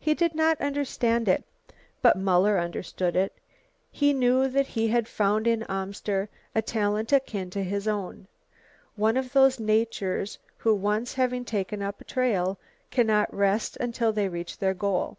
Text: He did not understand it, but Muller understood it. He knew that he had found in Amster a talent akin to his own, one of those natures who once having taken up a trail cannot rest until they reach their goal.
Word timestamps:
He 0.00 0.14
did 0.14 0.34
not 0.34 0.58
understand 0.58 1.28
it, 1.28 1.44
but 2.00 2.16
Muller 2.16 2.58
understood 2.58 3.14
it. 3.14 3.34
He 3.92 4.14
knew 4.14 4.48
that 4.48 4.68
he 4.68 4.88
had 4.88 5.06
found 5.06 5.46
in 5.46 5.64
Amster 5.64 6.30
a 6.54 6.62
talent 6.62 7.12
akin 7.12 7.50
to 7.50 7.62
his 7.62 7.86
own, 7.86 8.26
one 8.94 9.18
of 9.18 9.34
those 9.34 9.60
natures 9.60 10.38
who 10.56 10.74
once 10.74 11.12
having 11.12 11.44
taken 11.44 11.82
up 11.82 12.00
a 12.00 12.04
trail 12.04 12.58
cannot 12.90 13.34
rest 13.36 13.76
until 13.76 14.14
they 14.14 14.30
reach 14.30 14.56
their 14.56 14.72
goal. 14.72 15.18